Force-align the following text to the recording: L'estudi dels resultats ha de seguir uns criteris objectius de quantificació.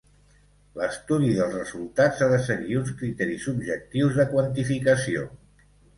L'estudi 0.79 1.27
dels 1.39 1.57
resultats 1.57 2.23
ha 2.23 2.29
de 2.31 2.39
seguir 2.47 2.79
uns 2.79 2.91
criteris 3.03 3.45
objectius 3.53 4.19
de 4.23 4.27
quantificació. 4.35 5.29